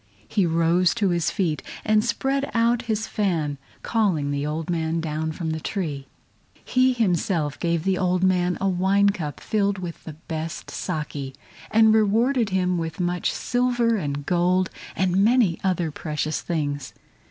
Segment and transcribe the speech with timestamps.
[0.27, 5.31] He rose to his feet and spread out his fan, calling the old man down
[5.31, 6.07] from the tree.
[6.65, 11.35] He himself gave the old man a wine cup filled with the best SAKE,
[11.69, 16.95] and rewarded him with much silver and gold and many other precious things.